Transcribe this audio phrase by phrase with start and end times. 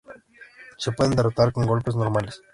[0.79, 2.41] Se pueden derrotar con golpes normales.